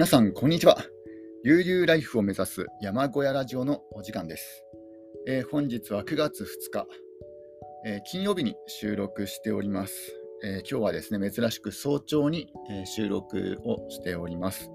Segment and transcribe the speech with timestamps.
[0.00, 0.78] 皆さん、こんにちは。
[1.44, 4.64] 悠々ライフを目指す山小屋ラジオのお時間です。
[5.28, 6.86] えー本日は9月2日、
[7.84, 9.94] えー金曜日に収録しております、
[10.42, 14.70] えー今日はですね、珍しく早朝に、えー収録をしております。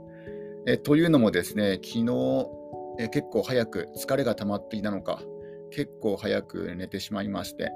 [0.67, 2.01] えーというのもですね、昨日、
[2.99, 5.23] えー結構早く疲れが溜まっていたのか、
[5.71, 7.71] 結構早く寝てしまいまして、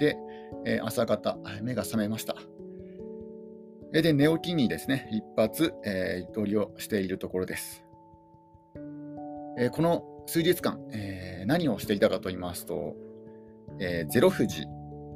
[0.00, 0.16] で、
[0.64, 2.34] えー朝方、目が覚めました。
[3.92, 7.84] で、寝起きにですね、一発、えー、りをしているところです。
[9.58, 12.94] えーこの数日間、えー何をしていたかと言いますと、
[13.80, 14.66] えーゼロ富士、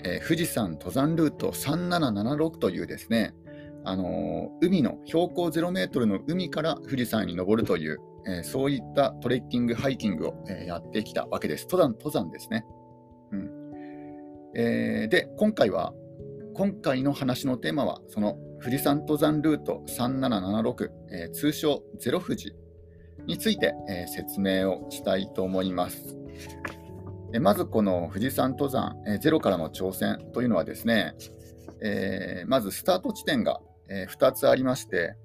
[0.04, 3.34] えー富士山登山ルート3776というですね、
[3.84, 11.66] あのー海の標高0メートルの海から富士山に登るという、えーそういったトレッキング、ハイキングを、えーやってきたわけです。
[11.70, 12.64] 登山、登山ですね。
[13.32, 13.50] うん
[14.56, 15.92] えーで、今回は、
[16.54, 22.54] 今回の話のテーマは、その富士山登山ルート3776、えー通称ゼロ富士
[23.26, 26.16] について、えー説明をしたいと思います。
[27.32, 31.14] えーまずこの富士山登山、えーゼロからの挑戦というのはですね、
[31.82, 35.16] えーまずスタート地点が、え2つありまして、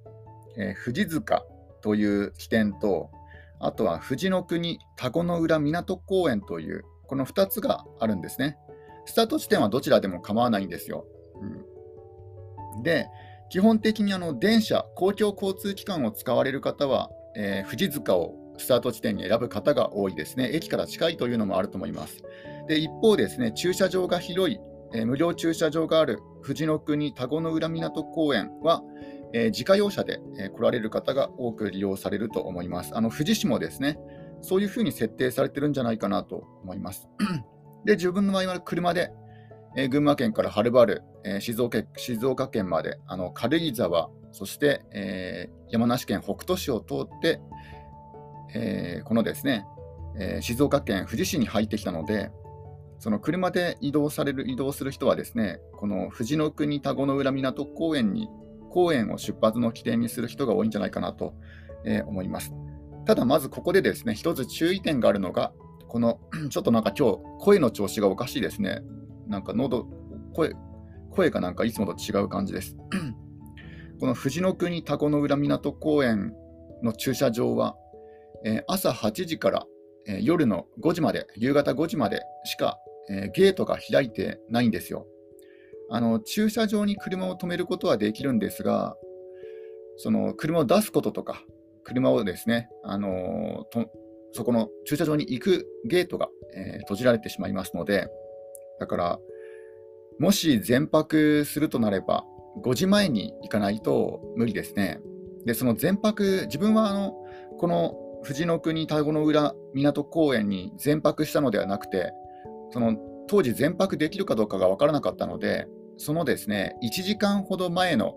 [0.57, 1.45] えー富士塚
[1.81, 3.11] という起点と、
[3.59, 8.57] あとは富士の国田子の浦港公園という、この2つがあるんですね。
[9.05, 11.05] スタート地点はどちらでも構わないんですよ。
[12.75, 13.07] うん、で、
[13.49, 20.49] 基本的にあの電車、公共交通機関を使われる方は、えー富士塚をスタート地点に選ぶ方が多いですね。
[20.53, 22.23] 駅から近いというのもあると思います。
[22.67, 24.59] で、一方ですね、駐車場が広い、
[24.93, 28.81] えー無料駐車場がある富士の国田子の浦港公園は、
[29.33, 32.97] えー自家用車で、えー来られる方が多く利用されると思います。
[32.97, 33.97] あの富士市もですね、
[34.41, 37.07] そういうふうに設定されてるんじゃないかなと思います。
[37.85, 39.11] で、自分の場合は車で、
[39.77, 47.41] えー群馬県からはるばる、え静岡静岡県まであの軽井沢、そして、えー山梨県北杜市を通って、
[48.53, 49.65] えーこのですね、
[50.17, 52.31] え静岡県富士市に入ってきたので、
[52.99, 58.29] その車で移動される移動する人はですね、この富士の国田子の浦港公園に
[58.69, 61.33] 公園を出発の起点にする人が多いんじゃないかなと、
[61.83, 62.53] え思います。
[63.05, 65.51] ただまずここでですね、一つ注意点があるのが、
[65.89, 68.81] この ちょっとなんか今日声の調子がおかしいですね。
[69.27, 69.85] なんか喉、
[70.33, 70.53] 声、
[71.17, 72.77] 声がなんかいつもと違う感じです。
[73.99, 76.31] この富士の国田子の浦港公園
[76.83, 77.75] の駐車場は、
[78.45, 79.65] えー朝8時から、
[80.07, 82.77] えー夜の5時まで、夕方5時までしか、
[83.09, 85.07] えーゲートが開いてないんですよ。
[85.89, 88.95] あの駐車場に車を止めることはできるんですが、
[89.97, 91.41] その車を出すこととか、
[91.83, 93.11] 車をですね、あのー
[93.71, 93.89] と
[94.33, 98.07] そこの駐車場に行くゲートが、えー閉じられてしまいますので、
[98.79, 99.19] だから、
[100.19, 102.25] もし全泊するとなれば、
[102.63, 104.99] 5時前に行かないと無理ですね。
[105.45, 107.13] で、その全泊、自分はあの
[107.57, 112.13] この富士の国田子の浦港公園に全泊したのではなくて、
[112.71, 112.95] その
[113.27, 115.67] 当時全泊できるかどうかが分からなかったので、
[115.97, 118.15] そのですね、1時間ほど前の、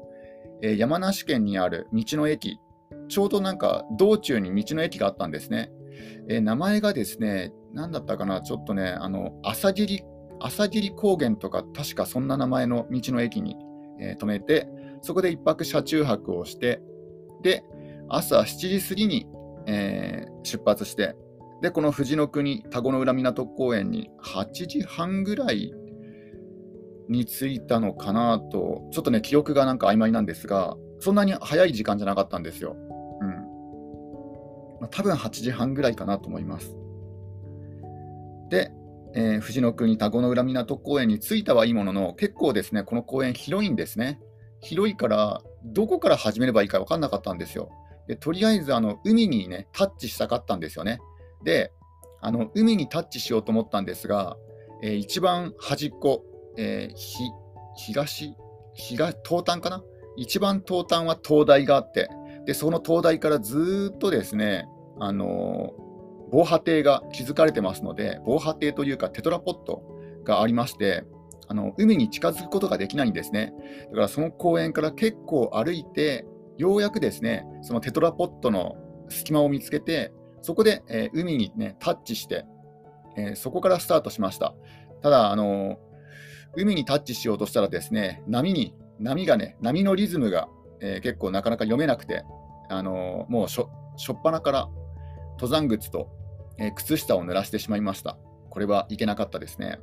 [0.63, 2.59] えー山梨県にある道の駅、
[3.09, 5.71] ちょうどなんか道中に道の駅があったんですね。
[6.29, 10.03] えー名前がですね、何だったかな、ちょっとね、あの朝霧
[10.41, 13.57] 朝霧高原とか、確かそんな名前の道の駅に、
[14.01, 14.69] えー止めて、
[15.03, 16.81] そこで一泊車中泊をして、
[17.43, 17.65] で、
[18.09, 19.27] 朝7時過ぎに、
[19.67, 21.15] えー出発して、
[21.63, 25.73] で、この富士の国田子の浦港公園に8時半ぐらい
[27.11, 32.77] に着いたのかなと、ちょっとね、記憶がなんか曖昧なんですが、そんなに早い時間じゃなかったんですよ。
[33.21, 33.29] うん。
[34.81, 36.75] まあ、多分8時半ぐらいかなと思います。
[38.49, 38.73] で、
[39.15, 44.21] えー富士の国田子の浦港公園に着いたはいいものの、結構ですね、この公園広いんですね。
[44.61, 47.71] 広いから、どこから始めればいいか分かんなかったんですよ。
[48.07, 51.01] でとりあえずあの海にね、タッチしたかったんですよね。
[51.45, 51.73] で、
[52.21, 54.37] あの海にタッチしようと思ったんですが、
[54.83, 56.25] えー一番端っこ、
[56.57, 57.25] えーひ
[57.77, 58.35] 東、
[58.75, 59.83] 東、東端かな？
[60.17, 62.09] 一番東端は灯台があって、
[62.47, 64.67] で、その灯台からずっとですね、
[64.99, 65.90] あのー
[66.31, 69.83] 防波堤が築かれてますので、防波堤というかテトラポット
[70.25, 71.05] がありまして、
[71.49, 73.53] あの海に近づくことができないんですね。
[73.89, 76.25] だからその公園から結構歩いて、
[76.57, 78.77] ようやくですね、そのテトラポットの
[79.09, 80.13] 隙間を見つけて、
[80.43, 82.47] そこで、えー海にね、タッチして、
[83.17, 84.55] えーそこからスタートしました。
[85.03, 85.77] ただ、あのー
[86.57, 90.49] 海にタッチしようとしたらですね、波に、波がね、波のリズムが、
[90.81, 92.25] えー結構なかなか読めなくて、
[92.69, 93.69] あのもう、しょ
[94.13, 94.69] っぱなから
[95.33, 96.09] 登山靴と、
[96.61, 98.19] え靴下を濡らしてしまいました。
[98.51, 99.81] これはいけなかったですね。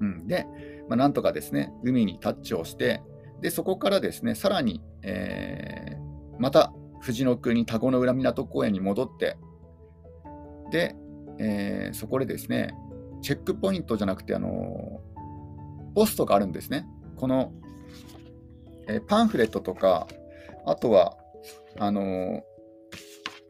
[0.00, 0.46] うん、で、
[0.88, 3.02] まあ、なんとかですね、海にタッチをして、
[3.40, 6.04] でそこからですね、さらに、えー
[6.38, 9.36] また藤の国田子の浦港公園に戻って、
[10.70, 10.96] で、
[11.38, 12.74] えー、そこでですね、
[13.22, 15.00] チェックポイントじゃなくて、あの
[15.94, 16.86] ポストがあるんですね。
[17.16, 17.52] この、
[18.88, 20.06] えー、パンフレットとか、
[20.66, 21.16] あとは、
[21.78, 22.42] あの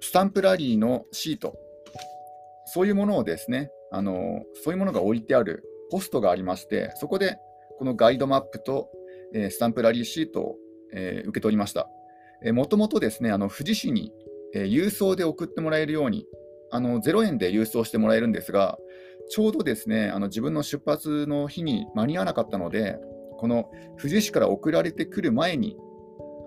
[0.00, 1.56] スタンプラリーのシート、
[2.74, 5.62] そういうものをですね、あのそういうものが置いてある
[5.92, 7.36] ポストがありまして、そこで
[7.78, 8.90] このガイドマップと、
[9.32, 10.56] えー、スタンプラリーシートを、
[10.92, 11.88] えー、受け取りました。
[12.52, 14.12] もともとですね、あの富士市に、
[14.54, 16.26] え、郵送で送ってもらえるように、
[16.72, 18.76] あの0円で郵送してもらえるんですが、
[19.30, 22.98] ちょうどですね、あの自分の出発の日に間に合わなかったので、
[23.38, 25.76] この富士市から送られてくる前に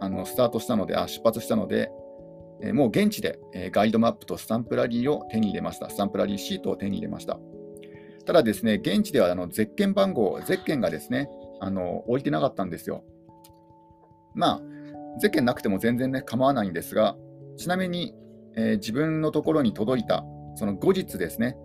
[0.01, 1.89] あのスタートしたので、あ出発したので、
[2.61, 5.89] え、もう現地で、え、ガイドマップとスタンプラリーを手に入れました。
[5.89, 7.39] スタンプラリーシートを手に入れました。
[8.25, 13.03] ただですね、現地ではあのゼッケン番号、ゼッケンがですね、あの置いてなかったんですよ。
[14.35, 14.61] まあ、
[15.19, 17.15] ゼッケンなくても全然ね、構わないんですが、
[17.57, 18.13] ちなみに、
[18.55, 20.23] えー、自分のところに届いた、
[20.55, 21.57] その後日ですね、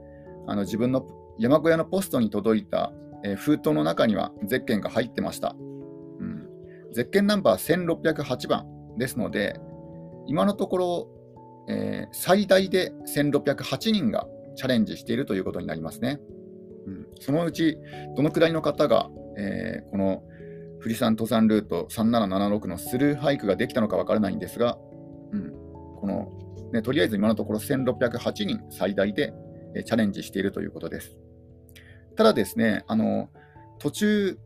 [0.47, 1.07] あの自分の
[1.39, 2.93] 山小屋のポストに届いた、
[3.25, 5.55] えー、封筒の中にはゼッケンが入ってました。
[5.59, 6.49] うん、
[6.93, 8.67] ゼッケンナンバー1608番
[8.99, 9.59] ですので、
[10.27, 11.09] 今のところ、
[11.69, 14.27] えー、最大で1608人が
[14.57, 16.21] チャレンジしているということになりますね。
[16.87, 17.79] うん、そのうち、
[18.17, 19.09] どのくらいの方が、
[19.39, 20.23] えー、この
[20.81, 24.79] 富士山登山ルート3776のスルーハイクができたのかわからないんですが、
[25.33, 25.53] うん、
[26.01, 26.29] この、
[26.73, 29.33] ね、とりあえず今のところ1608人最大で、
[29.75, 31.17] えチャレンジしているということです。
[32.17, 33.31] ただですね、あの
[33.79, 34.39] 途中、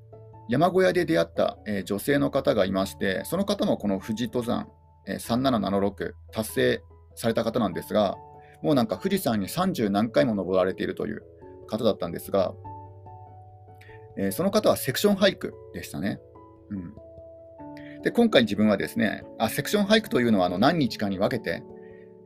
[0.49, 4.69] 山小屋で出会った、えー、女性の方がいまして、その方もこの富士登山、
[5.07, 6.83] 3776達成
[7.15, 8.17] された方なんですが、
[8.63, 11.23] もうなんか富士山に30何回も登られているという
[11.67, 12.55] 方だったんですが、
[14.17, 16.21] えー、その方はセクションハイクでしたね。
[16.71, 16.95] うん、
[18.03, 21.63] で今回自分はですねあ、セクションハイクというのはあの何日かに分けて、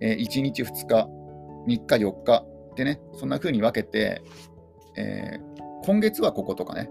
[0.00, 1.09] えー、1日、2日、
[1.67, 2.44] 3日、4日
[2.76, 4.23] でね、そんな風に分けて、
[4.97, 6.91] えー、今月はこことかね、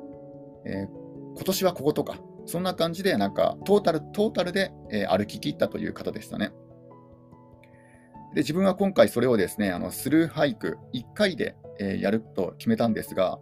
[0.65, 0.87] え
[1.35, 2.17] 今年はこことか、
[2.49, 6.51] そんな感じで、なんかトータル、トータルで、え歩き切ったという方でしたね。
[8.33, 13.39] で自分は今回それをですね、あのスルーハイク1回で、えやると決めたんですが、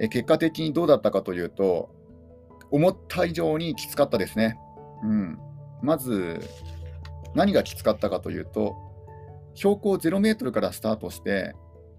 [0.00, 1.90] え結果的にどうだったかというと、
[2.70, 4.56] 思った以上にきつかったですね。
[5.02, 5.38] うん、
[5.82, 6.40] まず、
[7.34, 8.76] 何がきつかったかというと、
[9.54, 11.54] 標高0メートルからスタートして、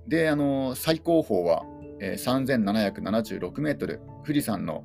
[0.08, 1.64] で、あの最高峰は、
[2.00, 4.84] えー、3776メートル、富士山の、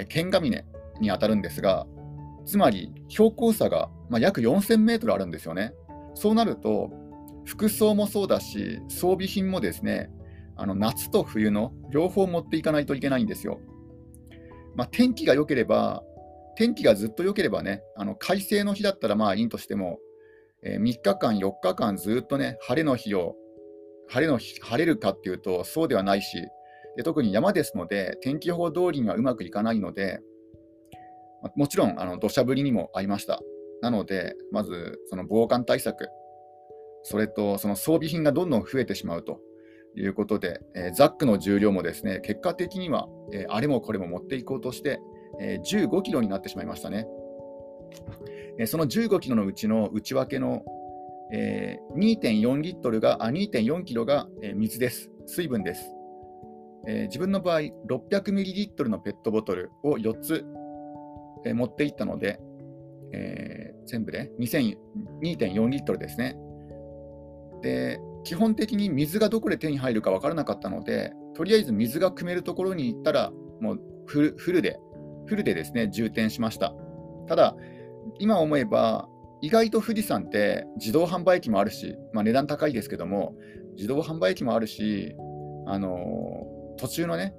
[0.00, 0.64] え、剣ヶ峰
[1.00, 1.86] に当たるんですが、
[2.44, 5.72] つまり標高差が、まあ、約4000メートルあるんですよね。
[6.14, 6.90] そうなると、
[7.44, 10.10] 服装もそうだし、装備品もですね、
[10.56, 13.60] あの夏と冬の両方持っていかないといけないんですよ。
[14.76, 16.02] まあ、天気が良ければ、
[16.56, 19.98] 天気がずっと良ければね、あの快晴の日だったらまあいいとしても、
[20.62, 23.34] えー、3日間、4日間ずっとね、晴れの日を、
[24.08, 26.38] 晴れの日晴れるかっていうと、そうではないし、
[26.96, 30.20] で特に山ですので、天気予報通りにはうまくいかないので、
[31.56, 33.40] もちろんあの土砂降りにもありました。
[33.82, 36.08] なので、まずその防寒対策、
[37.02, 39.40] それとその装備品がどんどん増えてしまうと
[39.96, 45.00] いうことで、えー、ザックの重量もですね、結果的には、えー、あれもこれも持っていこうとして、
[45.40, 47.06] えー、15キロになってしまいましたね。
[48.58, 50.64] えその15キロのうちの内訳の、
[51.32, 55.10] え2.4リットルが、あ、2.4キロが、え水です。
[55.26, 55.93] 水分です。
[56.86, 60.44] え自分の場合、600ミリリットルのペットボトルを4つ、
[61.44, 62.40] え持っていったので、
[63.12, 66.36] え全部で2.4リットルですね。
[67.62, 74.78] で、基本的に水がどこで手に入るか分からなかったので、とりあえず水が汲めるところに行ったら、もうフルフルで、
[75.26, 76.74] フルでですね、充填しました。
[77.26, 77.56] ただ、
[78.18, 79.08] 今思えば、
[79.40, 83.34] 意外と富士山って自動販売機もあるし、まあ、値段高いですけども、
[83.76, 85.14] 自動販売機もあるし、
[85.66, 86.43] あの
[86.76, 87.34] 途中のね、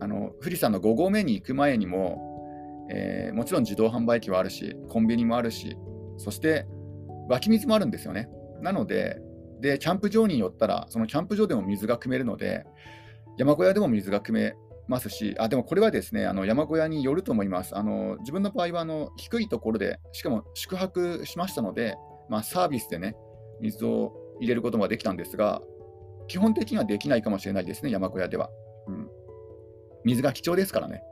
[0.00, 5.76] あの富士山の5合目に行く前にも、えー、もちろん自動販売機はあるし、コンビニもあるし、
[6.16, 6.66] そして
[7.28, 8.28] 湧き水もあるんですよね。
[8.60, 9.20] なので、
[9.60, 12.64] で、キャンプ場に寄ったら、そのキャンプ場でも水が汲めるので、
[13.36, 14.54] 山小屋でも水が汲め
[14.88, 17.76] ますし、あでもこれはですね、あの山小屋によると思います。
[17.76, 21.96] あの自分の場合はあの低いところで、しかも宿泊しましたので、
[22.28, 23.14] まあ、サービスでね、
[23.60, 25.60] 水を入れることができたんですが、
[26.26, 28.50] 基本的にはできないかもしれないですね、山小屋では。
[30.08, 31.02] 水が貴重ですからね。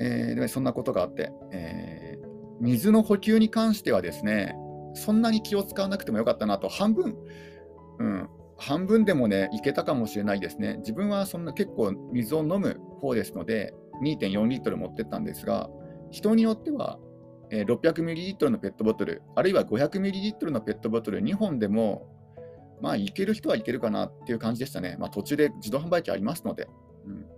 [0.00, 2.26] えー、でそんなことがあって、えー、
[2.60, 4.54] 水の補給に関してはですね、
[4.94, 7.16] そんなに気を使わなくてもよかったなと、半分、
[7.98, 10.76] うん、半分でもね、いけたかもしれないですね。
[10.78, 15.68] 自分はそんな結構水を飲む方ですので、2.4リットル持ってったんですが、
[16.10, 16.98] 人によっては
[17.50, 22.06] え 600ml のペットボトル、あるいは 500ml のペットボトル2本でも、
[22.80, 24.96] まあ、いける人はいけるかなっていう感じでしたね。
[24.98, 26.68] まあ、途中で自動販売機ありますので。
[27.06, 27.37] うん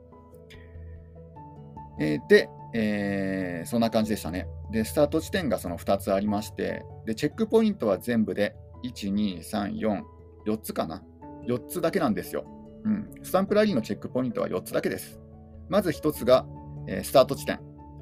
[2.01, 4.49] えー、で、えー、そんな感じでしたね。
[4.71, 10.03] で、スタート地点がその2つありまして、で、チェックポイントは全部で1、2、3、4、
[10.47, 11.03] 4つかな。
[11.47, 12.45] 4つだけなんですよ。
[12.85, 13.11] うん。
[13.23, 15.21] スタンプラリーのチェックポイントは4つだけです。
[15.69, 16.47] まず1つが、
[16.87, 17.61] えー、スタート地点、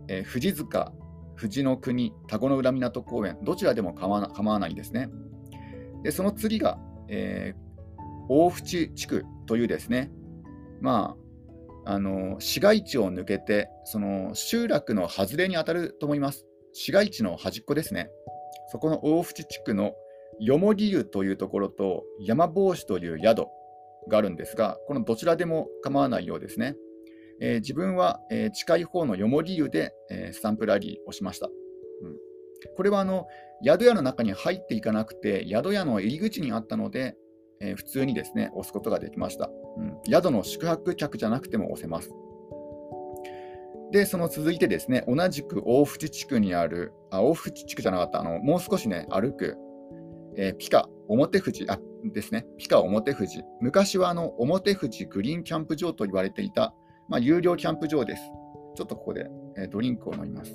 [0.09, 0.93] えー、富士塚、
[1.37, 5.09] 富士の国、田子の浦港公園、どちらでも構わないんですね。
[6.03, 6.79] で、その次が、
[7.09, 10.11] えー、大淵地区というですね、
[10.81, 11.28] まあ、
[11.91, 16.45] あの市街地を抜けて、その集落の外れに当たると思います。
[16.75, 18.11] 市街地の端っこですね。
[18.71, 19.95] そこの大淵地区の
[20.39, 23.47] よもぎ湯というところと山帽子という宿
[24.07, 26.77] があるんですが、このどちらでも構わないようですね。
[27.41, 31.47] えー、自分は、えー、近い方のよもぎ湯で、えー、スタンプラリーをしました。
[31.47, 32.17] うん、
[32.77, 33.27] これはあの
[33.65, 37.17] 宿屋の中に入っていかなくて、宿屋の入り口にあったので、
[37.61, 39.99] え普通にですね、押すことができました、うん。
[40.09, 42.13] 宿の宿泊客じゃなくても押せます。
[43.91, 49.57] で、その続いてですね、同じく大淵地区にある、あ、大淵地区じゃなかった、あのもう少しね、歩く、
[50.37, 53.43] えピカ表富士あですね、ピカ表富士。
[53.61, 56.75] 昔はあの表富士グリーンキャンプ場と言われていた、
[57.09, 58.23] まあ、有料キャンプ場です。
[58.77, 60.55] ちょっとここで、えドリンクを飲みます。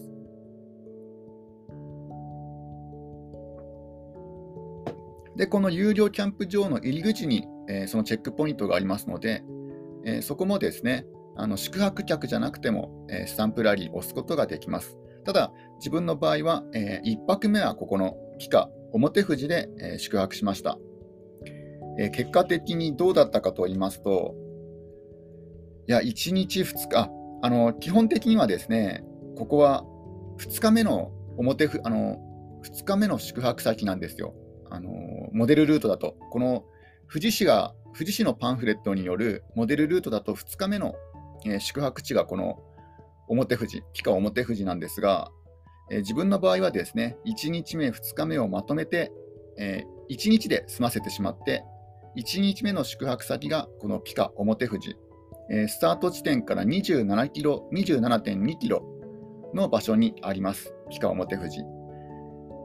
[5.35, 9.43] で、この有料キャンプ場の入り口に、えー、そのチェックポイントがありますので、
[10.05, 11.05] えー、そこもですね、
[11.35, 14.97] あの宿泊客じゃなくても、えー、スタンプラリーを押すことができます。
[15.25, 20.77] ただ、自分の場合は、え1泊目はここのピカ表富士で、え宿泊しました、
[21.97, 24.35] え結果的にどうだったかと言いますと、
[25.87, 27.09] いや、1日2日、
[27.41, 29.03] あの基本的にはですね、
[29.37, 29.85] ここは
[30.39, 32.17] 2日目の表あの
[32.63, 34.33] 2日目の宿泊先なんですよ。
[34.69, 34.89] あの
[35.33, 36.15] モデルルートだと。
[36.31, 36.65] この
[37.13, 40.95] 富士市が、富士市のパンフレットによるモデルルートだと2日目の、
[41.45, 42.57] えー、宿泊地がこの
[43.27, 45.29] 表富士、ピカ表富士なんですが、
[45.91, 49.11] えー、自分の場合はですね、1日目、2日目をまとめて、
[49.59, 51.63] えー、1日で済ませてしまって、
[52.17, 54.97] 1日目の宿泊先がこのピカ表富士、
[55.51, 58.83] えー、スタート地点から27キロ、27.2キロ
[59.53, 61.59] の場所にあります、ピカ表富士。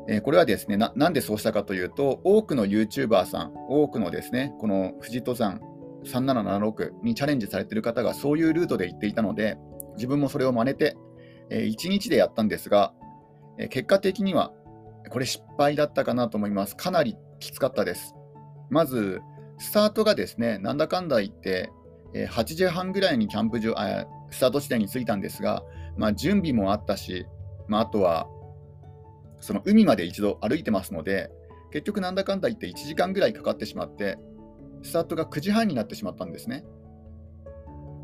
[0.09, 5.61] えー、これはですねな、なんでそうしたかというと、多くの YouTuber さん、多くのですね、この富士登山
[6.05, 9.59] 3776にチャレンジされている方がそういうルートで行っていたので、
[9.97, 10.97] 自分もそれを真似て、
[11.51, 12.95] えー、1日でやったんですが、
[13.59, 14.53] えー、結果的には
[15.11, 16.77] これ失敗だったかなと思います。
[16.77, 18.15] かなりきつかったです。
[18.71, 19.21] まず、
[19.59, 21.71] スタートがですね、なんだかんだ言って、
[22.15, 23.75] えー、8時半ぐらいにキャンプ場、
[24.31, 25.63] スタート地点に着いたんですが、
[25.97, 27.27] まあ、準備もあったし、
[27.67, 28.27] まあ、あとは、
[29.41, 31.31] その海まで一度歩いてますので、
[31.71, 34.19] 結局なんだかんだ言って1時間ぐらいかかってしまって、
[34.83, 36.65] スタートが9時半になってしまったんですね。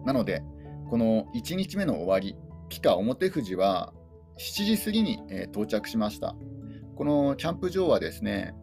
[0.04, 0.42] なので、
[0.90, 2.36] この1日目の終わり、
[2.68, 3.92] ピカ表富士は
[4.38, 6.34] 7時過ぎに、えー、到着しました。
[6.96, 8.54] このキャンプ場はですね、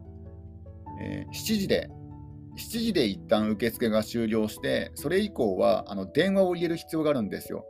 [1.00, 1.90] えー、7時で、
[2.56, 7.64] 7時で一旦受付が終了して、それ以降はあの電話を入れる必要があるんですよ。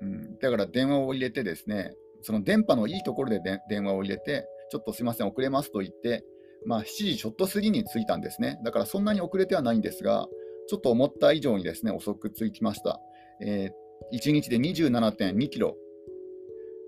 [0.00, 1.92] うん、だから電話を入れてですね、
[2.22, 6.24] その電波のいいところで電話を入れて、ちょっとすいません、遅れますと言って、
[6.66, 8.58] まあ、7時ちょっと過ぎに着いたんですね。
[8.64, 10.28] だからそんなに遅れてはないんですが、
[10.68, 13.00] ちょっと思った以上にですね、遅く着きました。
[13.42, 15.76] えー、1日で27.2キロ、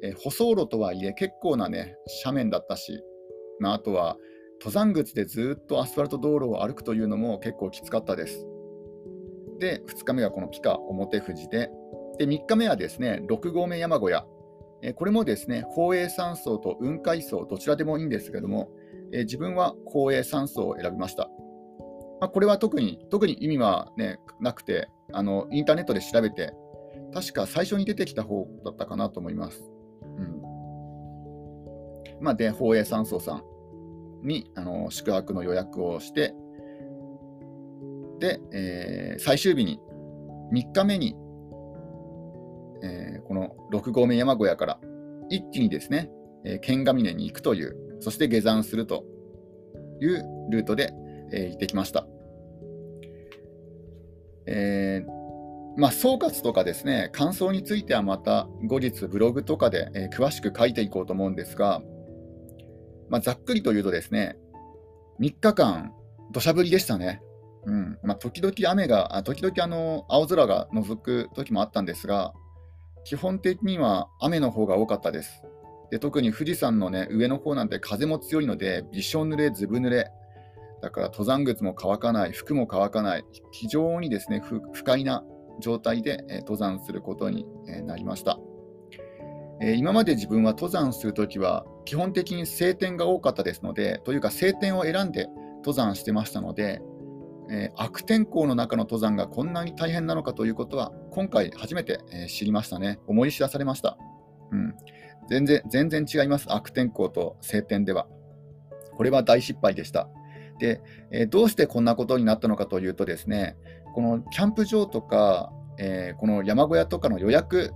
[0.03, 3.03] えー、舗装路とはいえ結構なね、斜面だったし、
[3.59, 4.19] まあ、あとは
[4.61, 8.47] 登山口でずっとアスファルト道路を歩くというのも結構きつかったです。
[9.59, 11.71] で、2日目はこのピカ表富士で、
[12.19, 14.27] で3日目はですね、6合目山小屋。
[14.97, 18.71] これもですね、宝永山荘と雲海荘、どちらでもいいんですけども、
[19.13, 21.29] 自分は宝永山荘を選びました。
[22.21, 26.53] まあ、これは特に特に意味は、ね、なくてあの、インターネットで調べて、
[27.13, 29.63] 確か最初に出てきた方だったかなと思います。
[30.17, 30.43] うん
[32.21, 33.43] まあ、で、宝永山荘さん
[34.27, 36.35] にあの宿泊の予約をして、
[38.21, 39.81] で、えー、最終日に
[40.53, 41.17] 3日目に、
[42.83, 44.81] えー、この6合目山小屋から
[45.29, 46.11] 一気にですね、
[46.45, 49.05] えー、剣ヶ峰に行くという、そして下山すると
[50.01, 50.93] いうルートで、
[51.33, 52.07] えー、行ってきました。
[54.47, 55.23] えー
[55.77, 61.81] まあ、総括とかですね、感想についてはまた後日ブログとかで、え、詳しく書いていこうと思うんですが、
[63.09, 64.37] まあ、ざっくりと言うとですね、
[65.21, 65.93] 3日間、
[66.31, 67.23] 土砂降りでしたね。
[67.65, 72.35] うんまあ、時々雨が、あ時々あの青空が覗く時もあったんですが、
[73.05, 75.43] 基本的には雨の方が多かったです。
[75.91, 80.11] で特に富士山の、ね、上の方なんて風も強いので、びしょ濡れ、ずぶ濡れ、
[80.81, 85.23] だから登山靴も乾かない、服も乾かない、非常にですね不快な
[85.61, 88.39] 状態で、え登山することに、えなりました。
[89.61, 95.29] え今まで自分は登山するときは、基本的に晴天が多かったですので、というか晴天を選んで
[95.59, 96.81] 登山してましたので、
[97.51, 102.99] えー、悪天候の中の登山がこんなに大変なのかということは、今回初めて、えー、知りましたね。
[103.07, 103.99] 思い知らされました。
[104.51, 104.75] うん、
[105.29, 108.07] 全然全然違います、悪天候と晴天では。
[108.97, 110.09] これは大失敗でした。
[110.59, 110.81] で、
[111.11, 113.57] えー、どうしてこんなことになったのかというとですね、
[113.95, 117.73] このキャンプ場とか、えこの山小屋とかの予約、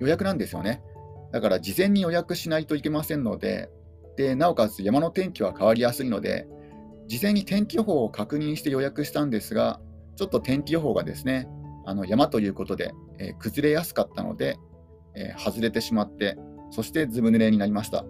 [0.00, 0.82] 予約なんですよね。
[1.32, 3.70] だから事前に予約しないといけませんので、
[4.16, 6.46] でなおかつ山の天気は変わりやすいので、
[7.08, 9.80] 事前に天気予報を確認して予約したんですが、
[10.16, 11.48] ちょっと天気予報がですね、
[11.86, 14.58] あの山ということで、えー、崩れやすかったので、
[15.14, 16.36] えー、外れてしまって、
[16.70, 18.04] そしてずぶ濡れになりました。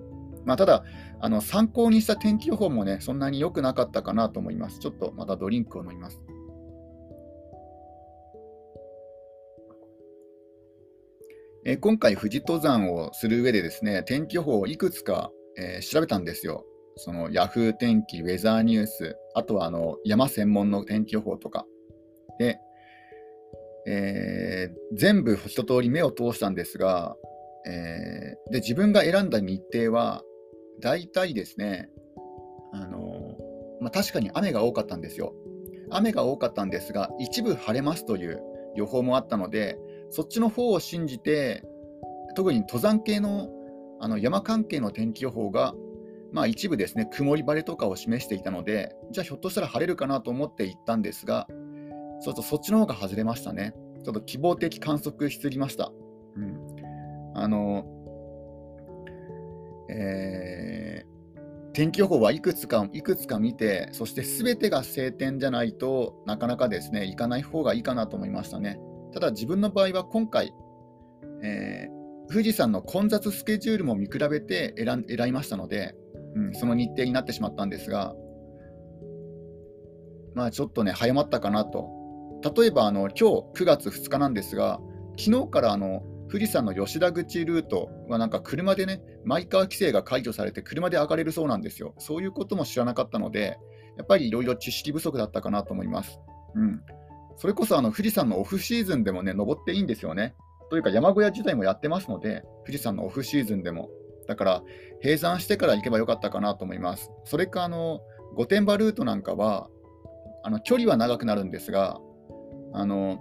[0.45, 0.85] まあ、ただ
[1.21, 4.78] あの、参考にした天気予報もね、そんなに良くなかったかなと思います。
[4.78, 6.21] ちょっとまたドリンクを飲みます。
[11.64, 16.64] えー、今回、富士登山をする上でですね、天気予報をいくつか、えー、調べたんですよ。
[16.99, 21.64] その Yahoo 天気、ウェザーニュース、あとはあの山専門の天気予報とか。
[22.38, 22.59] で、
[23.87, 27.17] えー、全部一通り目を通したんですが、
[27.67, 30.23] えー、で自分が選んだ日程は、
[30.81, 31.88] 大体ですね、
[32.73, 33.37] あの
[33.81, 35.35] まあ、確かに雨が多かったんですよ。
[35.90, 38.43] 雨が多かったんですが、一部晴れますという
[38.75, 39.78] 予報もあったので、
[40.11, 41.64] そっちの方を信じて、
[42.37, 43.49] 特に登山系の
[44.00, 45.75] あの山関係の天気予報が
[46.32, 51.47] まあ、一部ですね、曇り晴れとかを示していたので、じゃあひょっとしたら晴れるかなと思って行ったんですが、
[52.23, 53.75] ちょっとそっちの方が外れましたね。
[54.04, 55.92] ちょっと希望的観測しすぎました。
[56.37, 56.58] うん、
[57.35, 57.85] あの、
[59.91, 68.78] えー、天気予報はいくつかいくつか見て、そしてすべてが晴天じゃないとなかなかですね、行かない方がいいかなと思いましたね。
[69.12, 70.52] ただ自分の場合は今回、
[71.43, 75.95] えー、富士山の混雑スケジュールも見比べて選選びましたので、
[76.34, 78.14] うん、その日程になってしまったんですが、
[80.34, 81.91] まあちょっとね、早まったかなと。
[82.56, 84.80] 例えば、あの今日9月2日なんですが、
[85.19, 91.95] 昨日からあの富士山の吉田口ルートはなんか車でね、マイカー規制が解除されて車で上がれるそうなんですよ。
[91.99, 93.58] そういうことも知らなかったので、
[93.97, 96.21] やっぱりいろいろ知識不足だったかなと思います。
[96.54, 96.82] うん。
[97.36, 100.34] それこそあの富士山のオフシーズンでもね、登っていいんですよね。
[100.71, 103.88] というか山小屋自体もやってますので、富士山のオフシーズンでも。
[104.28, 104.62] だから、
[105.02, 107.10] 閉山してから行けばよかったかなと思います。
[107.25, 108.00] それか、あの、
[108.36, 109.69] 御殿場ルートなんかは、
[110.45, 112.00] あの距離は長くなるんですが、
[112.73, 113.19] あの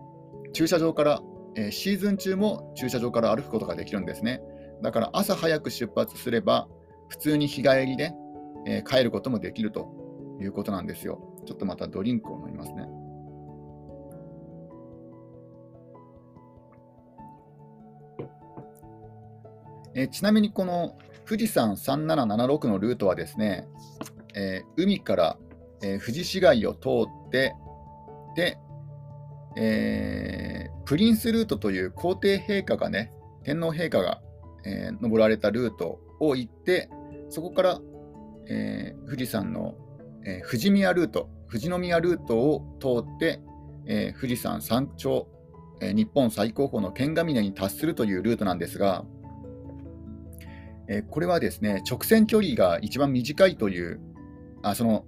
[0.54, 1.22] 駐車場から、
[1.56, 4.42] えー、シーズン中も駐車場から歩くことができるんですね。
[4.82, 6.68] だから朝早く出発すれば、
[7.10, 8.14] 普通に日帰りで、
[8.66, 9.90] えー、帰ることもできると
[10.42, 11.20] いうことなんですよ。
[11.46, 12.86] ちょっとまたドリンクを飲みますね。
[19.98, 20.96] えちなみにこの
[21.28, 23.68] 富士山3776のルートはですね、
[24.36, 25.38] えー、海から、
[25.82, 26.90] えー、富士市街を通
[27.28, 27.56] って、
[28.36, 28.60] で、
[29.58, 33.12] えー、プリンスルートという皇帝陛下がね、
[33.44, 34.22] 天皇陛下が、
[34.66, 36.90] え登られたルートを行って、
[37.30, 37.80] そこから、
[38.50, 39.76] え富士山の、
[40.26, 43.40] え富士宮ルート、富士宮ルートを通って、
[43.86, 45.28] え富士山山頂、
[45.80, 49.06] え日本最高峰の剣ヶ峰に達するというルートなんですが、
[50.88, 54.00] えこれはですね、直線距離が一番短いという、
[54.64, 55.06] あその、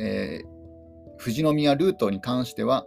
[0.00, 2.86] えー、富士宮ルートに関しては、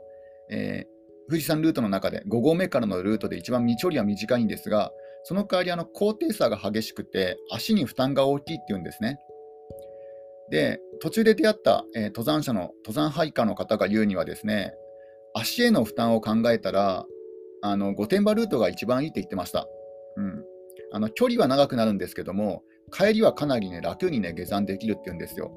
[0.50, 4.92] えー、富士山ルートの中で5合目からのルートで一番距離は短いんですが、
[5.24, 9.20] その代わりあの高低差が激しくて、足に負担が大きいっていうんですね。
[10.50, 14.74] で、途中で出会った、えー、登山者の登山ハイカーの方が言うにはですね、
[15.34, 17.06] 足への負担を考えたら、
[17.62, 19.68] あの御殿場ルートが一番いいって言ってました。
[20.94, 25.52] あの距離は長くなるんですけども、帰りはかなりね、楽にね、下山できるっていうんですよ。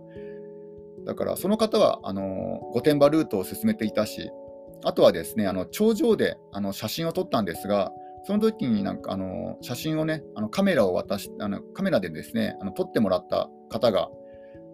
[1.04, 4.30] だから、その方は、あの御殿場ルートを進めていたし、
[4.84, 7.92] あとはですね、あの頂上であの写真を撮ったんですが、
[8.24, 14.08] その時になんかあの写真をね、あのカメラを渡しあのカメラでですね、あの撮ってもらった方が、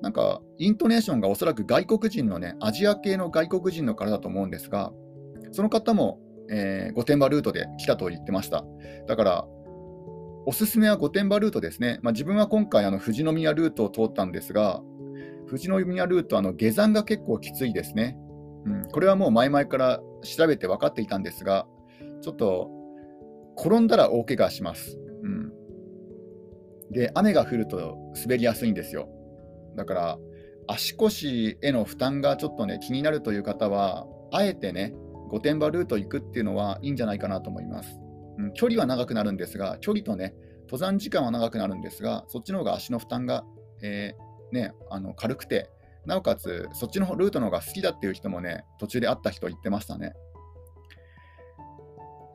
[0.01, 4.92] なんかイントネーションがおそらく外国人のね、アジア系の外国人の方だと思うんですが、
[5.51, 6.18] その方も、
[6.51, 8.64] えー、御殿場ルートで来たと言ってました。
[9.07, 9.46] だから、
[10.45, 12.01] おすすめは御殿場ルートですね。
[12.03, 14.83] まあ、自分は今回、あの富士宮ルートを通ったんですが、
[15.47, 18.17] 富士宮ルート、あの下山が結構きついですね。
[18.65, 21.67] うん、これはもう前々から調べて分かっていたんですが、
[22.23, 22.71] ちょっと
[23.59, 24.99] 転んだら大怪我します。
[25.23, 25.53] うん、
[26.91, 29.09] で、雨が降ると滑りやすいんですよ。
[29.77, 30.19] だから、
[30.69, 34.95] 足腰への負担がちょっとね、気になるという方は、あえてね、
[35.31, 38.02] 御殿場ルート行くっていうのはいいんじゃないかなと思います。
[38.38, 43.45] うん、距離は長くなるんですが、距離とね、登山時間は長くなるんですが、そっちの方が足の負担が、
[43.83, 45.71] えー、ね、あの軽くて、
[46.07, 50.14] なおかつ、そっちのルートの方が好きだっていう人もね、途中で会った人言ってましたね。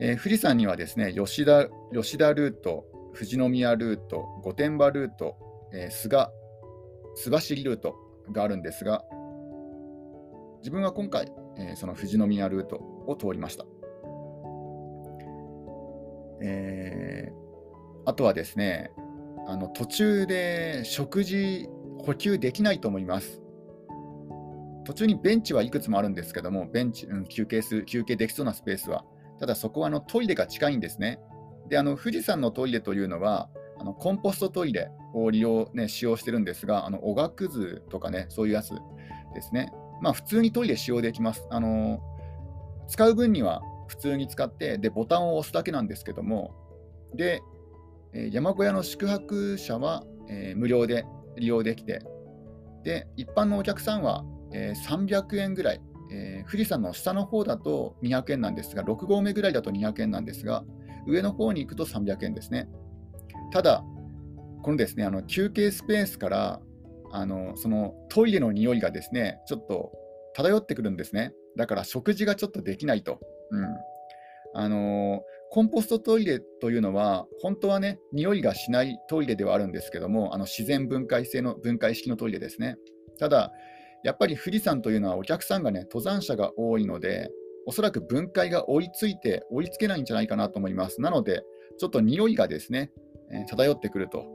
[0.00, 2.84] えー、富士山にはですね、吉田吉田ルート、
[3.14, 5.36] 富士宮ルート、御殿場ルート、
[5.72, 6.28] えー、菅、
[7.16, 7.96] 須走ルート
[8.32, 9.04] があるんですが、
[10.60, 13.64] 自分は今回、えー、その富士宮ルートを通りました。
[16.40, 18.92] えー、あとはですね、
[19.46, 23.42] あの途中で食事補給できないと思います。
[24.84, 29.04] 途中にベンチはいくつもあるんですけども、ベンチ、うん、休憩する休憩できそうなスペースは。
[29.38, 31.20] ただそこはあのトイレが近いんですね。
[31.68, 38.70] で、あの富士山のトイレというのは、あのコンポストトイレを利用、ね、使用してるんですが、あのおがくずとかね、そういうやつ
[39.34, 39.72] ですね。
[40.00, 41.46] まあ、普通にトイレ使用できます。
[41.50, 42.00] あの
[42.88, 46.54] 使う分には普通に使って、で、ボタンを押すだけなんですけども、
[47.14, 47.40] で、
[48.12, 51.04] 山小屋の宿泊者は、えー、無料で
[51.36, 52.00] 利用できて、
[52.84, 60.64] で、一般のお客さんは、えー、300円ぐらい、えー、富士山の下の方だと200円なんですが、6合目ぐらいだと200円なんですが、
[61.06, 62.68] 上の方に行くと300円ですね。
[63.52, 63.84] ただ、
[64.62, 66.60] このですね、あの休憩スペースから
[67.10, 69.92] あのそのトイレの匂いがですね、ちょっと
[70.34, 71.32] 漂ってくるんですね。
[71.56, 73.20] だから食事がちょっとできないと。
[73.50, 73.66] うん
[74.54, 82.76] あのコンポストトイレというのは、本当はね、匂いがしないトイレではあるんですけども、あの自然分解性の分解式のトイレですね。
[83.18, 83.50] ただ、
[84.04, 87.30] やっぱり富士山というのはお客さんがね、登山者が多いので、
[87.66, 91.00] おそらく分解が追いついて追いつけないんじゃないかなと思います。
[91.00, 91.42] なので、
[91.78, 92.90] ちょっと匂いがですね、
[93.30, 94.26] えー、漂ってくると。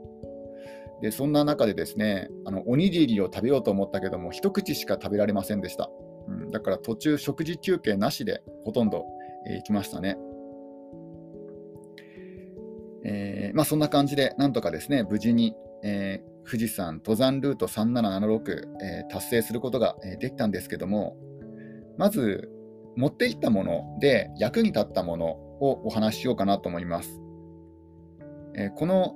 [1.00, 5.90] で、そんな中でですね、あのおにぎりを食べようと思ったけども、一口しか食べられませんでした。
[6.28, 9.04] うん、だから途中、食事休憩なしでほとんど、
[9.48, 10.16] えー、来ましたね。
[13.04, 21.16] えー、まあ、そんな感じで、なんとかですね、無事に、えー、富士山登山ルート3776、えー、達成することが、えできたんですけども、
[21.98, 22.50] まず
[22.96, 27.20] 持っていったもので役に立ったものをお話ししようかなと思います。
[28.56, 29.14] えこの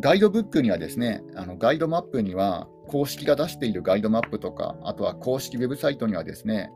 [0.00, 6.70] ガイドブックにはですね、あのガイドマップには公式が出しているガイドマップとか、あとは公式ウェブサイトにはですね、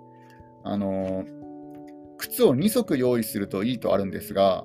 [0.64, 1.25] あの
[2.18, 4.64] 靴を2足用意するといいとあるんですが、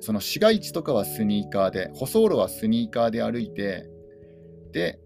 [0.00, 3.88] その市街地とかはスニーカーで、舗装路はスニーカーで歩いて、
[4.72, 5.00] で、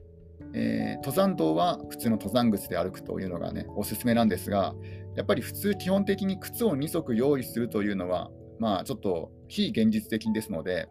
[0.55, 4.75] えー、登山道は普通の登山靴で歩くというのがね、おすすめなんですが、
[5.17, 10.89] やっぱり普通、基本的に靴を2足用意するというのは、まあちょっと非現実的ですので、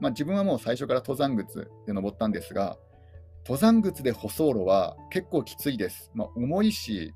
[0.00, 2.76] まあ、自分はもう最初から登山靴で登ったんですが、
[3.48, 6.10] 登山靴で舗装路は結構きついです。
[6.14, 7.14] まあ、重いし、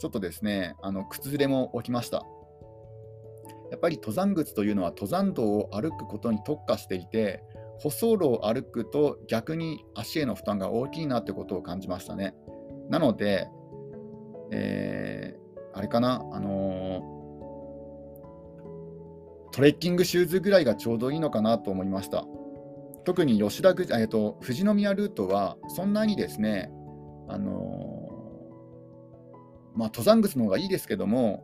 [0.00, 2.26] ちょっとですね、あの靴ずれも起きました。
[3.70, 7.44] やっぱり登山靴というのは登山道を歩くことに特化していて、
[7.78, 12.34] 舗装路を歩くと逆に足への負担が大きいなってことを感じましたね。
[12.90, 13.48] なので、
[14.50, 22.26] えー、あれかな、あのー、トレッキングシューズぐらいがちょうどいいのかなと思いました。
[23.08, 26.70] 特に吉田、えーと、富士宮ルートはそんなにですね、
[27.26, 31.42] あのー、まあ、登山靴の方がいいですけども、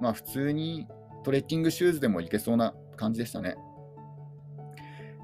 [0.00, 0.88] まあ、普通に
[1.22, 3.54] トレッキングシューズでもいけそうな感じでしたね。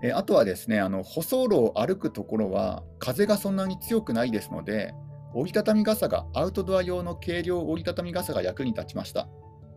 [0.05, 4.95] えあとはですね、あの舗装路を歩くところは風がそんなに強くないですので、
[5.35, 9.29] 折りたたみ傘が、アウトドア用の軽量折りたたみ傘が役に立ちました。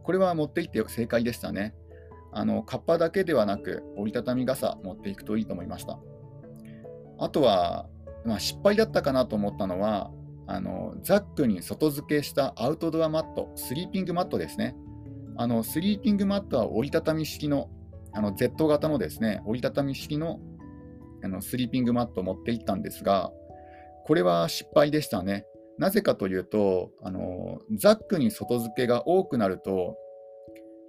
[0.03, 1.73] これは持っていって正解でしたね。
[2.33, 5.99] あのカッパだけではなく、折りたたみ傘持っていくといいと思いました。
[7.19, 7.87] あとは、
[8.25, 10.11] まあ、失敗だったかなと思ったのは、
[10.45, 14.75] あのザックに外付けしたアウトドアマット、スリーピングマットですね。
[15.37, 17.69] あのスリーピングマットは折りたたみ式の
[18.11, 20.39] あの Z 型のですね折りたたみ式の
[21.23, 23.31] あのスリーピングマットを持っていったんですが、
[24.05, 25.45] これは失敗でしたね。
[25.77, 29.95] なぜかというと、あのザックに外付けが多くなると、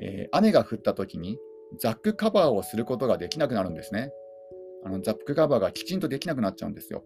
[0.05, 1.39] えー、雨が降ったときに
[1.81, 4.13] ザックカバーをすることができなくなるんですね。
[4.85, 7.03] あのザックカバーがきちんとできなくなっちゃうんですよ。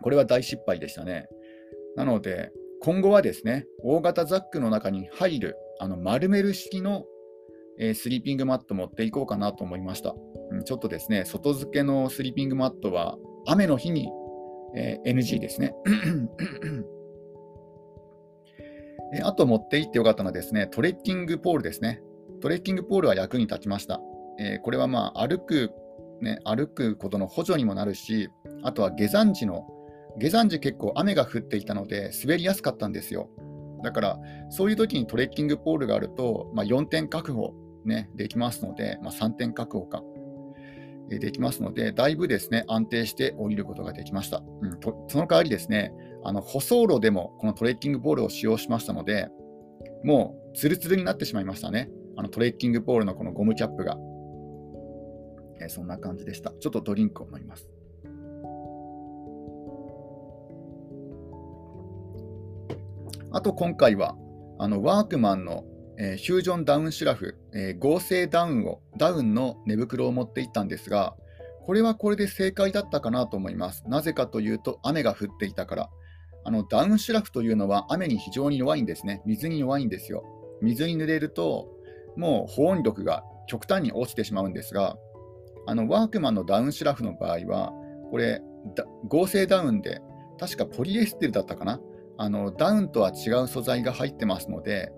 [0.00, 1.28] これは大失敗でしたね。
[1.96, 2.50] なので、
[2.80, 7.04] 今後はですね、大型ザックの中に入るあの丸める式の、
[7.78, 10.14] えー、スリーピングマット持っていこうかなと思いました。
[10.50, 14.08] うん、ちょっとですね、外付けのスリーピングマットは雨の日に、
[14.74, 15.74] えー、NG ですね。
[19.20, 22.00] あと持っていってよかったのはですね、トレッキングポールですね。
[22.40, 24.00] トレッキングポールは役に立ちました。
[24.38, 25.70] えー、これはまあ歩く
[26.22, 28.30] ね、歩くことの補助にもなるし、
[28.62, 29.66] あとは下山時の、
[30.18, 33.28] 下山時結構雨が降っていたので、滑りやすかったんですよ。
[33.82, 37.52] だから、そういう時にトレッキングポールがあると、まあ、4点確保、
[37.84, 40.02] ね、できますので、まあ、3点確保か、
[41.08, 44.42] できますので、だいぶですね、安定して降りることができました。
[44.62, 45.92] うん、とその代わりですね、
[46.24, 49.28] あの舗装路でもこのトレッキングポールを使用しましたので、
[50.04, 51.90] もうツルツルになってしまいましたね。
[52.16, 53.96] あのトレッキングポールのこのゴムキャップが。
[55.60, 56.52] えー、そんな感じでした。
[56.60, 57.68] ちょっとドリンクを飲みます。
[63.30, 64.16] あと今回は、
[64.58, 65.64] あのワークマンの、
[65.98, 71.14] えー、フュージョンダウンシュラフ、えー、合成ダウンを、ダウンの寝袋を持っていったんですが、
[71.64, 73.84] これはこれで正解だったかなと思います。
[73.86, 75.90] なぜかというと、雨が降っていたから。
[76.44, 79.22] あのダウンシュラフというのは雨に非常に弱いんですね。
[79.24, 80.24] 水に弱いんですよ。
[80.60, 81.68] 水に濡れると、
[82.16, 84.96] もう保温力が極端に落ちてしまうんですが、
[85.66, 87.72] あのワークマンのダウンシュラフの場合は、
[88.10, 88.42] これ、
[89.08, 90.00] 合成ダウンで、
[90.38, 91.80] 確かポリエステルだったかな？
[92.18, 94.92] あのダウンとは違う素材が入ってますので、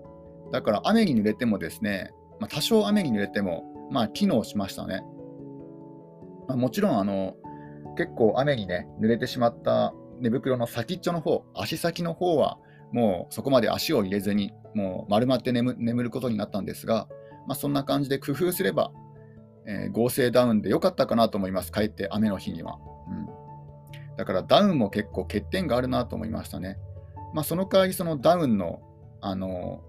[0.51, 5.01] だから雨に濡れてもですね、まあ、多少雨に濡れても、まあ、機能しましたね。
[6.47, 7.35] まあ、もちろんあの、
[7.97, 12.57] 結構雨にね、濡れてしまった寝袋の先っちょの方、足先の方は、
[12.91, 17.07] もうそこまで足を入れずに、もう丸まって眠ることになったんですが、
[17.47, 18.91] まあ、そんな感じで工夫すれば、
[19.67, 22.77] えー、合成ダウンで良かったかなと思います、帰って雨の日には。
[23.07, 23.27] うん、
[24.15, 26.77] だからダウンも結構欠点があるなと思いましたね。
[27.33, 28.81] まあ、その代わり、そのダウンの、
[29.21, 29.81] あの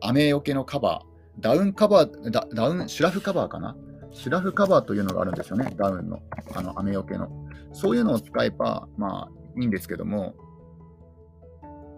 [0.00, 3.76] 雨よけのカバー、ダウンカバーダ、ダウン、シュラフカバーかな？
[4.12, 6.20] シュラフカバーというのがあるんですよね、ダウンの、
[6.54, 7.28] あの雨よけの。
[7.72, 10.34] そういうのを使えば、まあいいんですけども、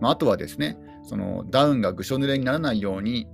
[0.01, 3.29] まあ、あとはですね、そのダウンがぐしょ濡れにならないように、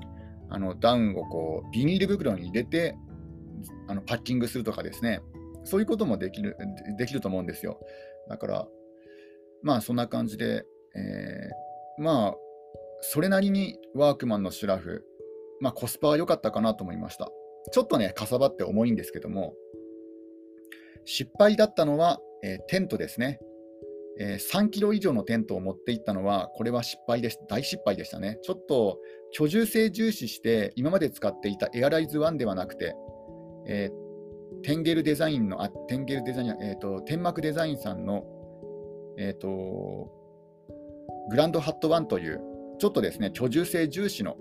[0.50, 2.96] あのダウンをこうビニール袋に入れて
[3.86, 5.20] あのパッキングするとかですね、
[5.64, 6.56] そういうこともできる
[6.98, 7.78] できると思うんですよ。
[8.28, 8.68] だから、
[9.62, 10.64] まあそんな感じで、
[10.94, 12.34] えー、まあ、
[13.00, 15.04] それなりにワークマンのシュラフ、
[15.60, 17.30] まあコスパは良かったかなと思いました。
[17.72, 19.54] ちょっとね、かさばって重いんですけども、
[21.04, 23.40] 失敗だったのは、えー、テントですね。
[24.20, 27.38] えー、3キロ以上のテントを持っていったのは、これは失敗です。
[27.48, 28.38] 大失敗でしたね。
[28.42, 28.98] ちょっと
[29.32, 32.96] 居住性重視して、今まで使っていたエアライズ1ではなくて、
[33.66, 38.24] えー、テンゲルデザインの、あ、テンゲルデザイン、えっ、ー、と、天幕デザインさんの、
[39.18, 40.10] えっ、ー、と、
[41.30, 42.40] グランドハット1という、
[42.78, 44.36] ちょっとですね、居住性重視の、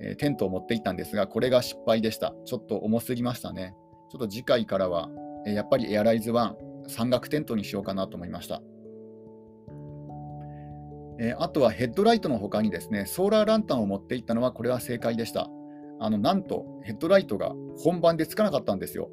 [0.00, 2.34] え、テントを持っていったんですが、これが失敗でした。
[2.44, 3.74] ちょっと重すぎましたね。
[4.10, 5.08] ちょっと次回からは、
[5.46, 6.54] え、やっぱりエアライズ1、
[6.88, 8.60] 山岳テントにしようかなと思いました。
[11.20, 15.48] えー、あとはヘッドライトの他にですね、ソーラーランタンを持っていったのは、これは正解でした。
[16.00, 19.10] あのなんと、ヘッドライトが本番でつかなかったんですよ。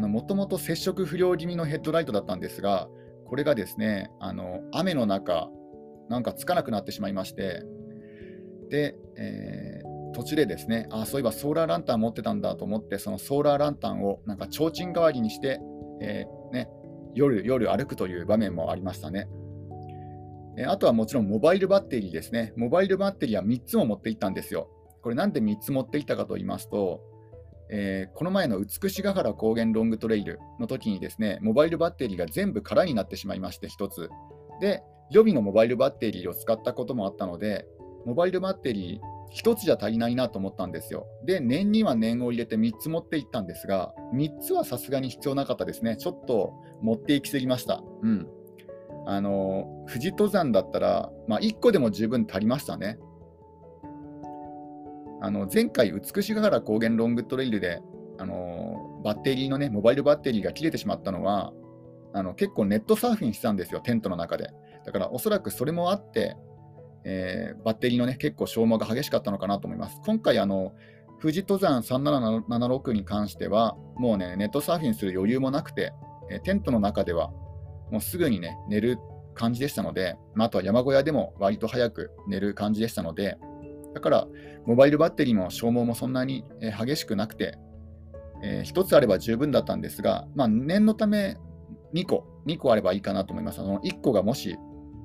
[0.00, 2.88] もともと接触不良気味のヘッドライトだったんですが、
[3.26, 5.48] これがですね、あの雨の中、
[6.08, 7.62] なんかつかなくなってしまいまして、
[8.70, 15.60] で、えー、途中でですね、あそういえばソーラーランタン持ってたんだと思って、そのソーラーランタンをなんか提灯代わりにして、
[16.00, 16.68] えー、ね、
[17.14, 19.28] 夜夜歩くという場面もありましたね。
[20.66, 22.52] あとはもちろんモバイルバッテリーですね。
[22.56, 24.68] モバイルバッテリーは3つも持っていったんですよ。
[25.02, 27.00] これなんで3つ持っていったかと言いますと、
[27.70, 34.10] えー、この前の美しが原高原ロングトレイルの時にですね、モバイルバッテリーが全部空になってしまいまして、1つ。
[34.60, 37.66] で、予備のモバイルバッテリーを使ったこともあったので、
[38.04, 41.06] モバイルバッテリー1つじゃ足りないなと思ったんですよ。
[41.24, 45.96] で、念には念を入れて3つ持っていったんですが、3つはさすがに必要なかったですね。
[45.96, 47.82] ちょっと持っていきすぎました。
[48.02, 48.28] うん。
[49.06, 52.98] あの、富士登山だったら、まあ、1個でも十分足りましたね。
[55.20, 57.80] あの前回、美しが原高原ロングトレイルで
[58.18, 61.52] あのバッテリーのね、モバイルバッテリーが切れてしまったのは、
[62.12, 64.50] あの結構ネットサーフィンしてたんですよ、テントの中で。
[64.84, 66.36] だからおそらくそれもあって、
[67.04, 70.00] えー、バッテリーのね、結構消耗が激しかったのかなと思います。
[70.04, 70.72] 今回、あの
[71.20, 75.92] 富士登山3776に関しては、もうね、ネットサーフィンする余裕もなくて、
[76.30, 77.30] え、テントの中では
[77.90, 78.98] もうすぐにね、寝る
[79.34, 83.38] 感じでしたので、まあ、あとは山小屋でも割と早く寝る感じでしたので、
[83.94, 84.26] だから、
[84.66, 87.58] モバイルバッテリーも消耗もそんなに激しくなくて、
[88.42, 91.36] えー、1つあれば十分だったんですが、まあ、念のため
[91.94, 93.60] 2個、2個あればいいかなと思います。
[93.60, 94.58] あの1個がもし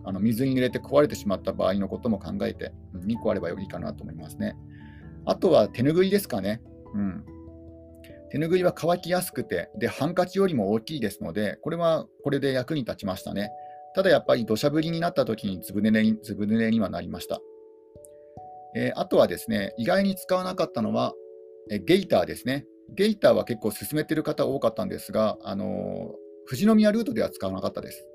[0.04, 4.56] あの水に入れて壊れてしまった場合のことも考えて、2個あればいいかなと思いますね。
[5.26, 6.62] あとは手ぬぐいですかね。
[6.94, 7.26] うん、
[8.30, 13.52] 手ぬぐいは乾きやすくて、で、ハンカチよりも大きいですので、これはこれで役に立ちましたね。
[13.96, 17.42] ただやっぱり土砂降りになった時にずぶ濡れにずぶ濡れにはなりました。
[18.76, 21.14] えー、あとはですね、意外に使わなかったのは、
[21.72, 22.66] えゲイターですね。
[22.96, 26.14] ゲイターは結構進めてる方多かったんですが、あの
[26.48, 28.08] 富士宮ルートでは使わなかったです。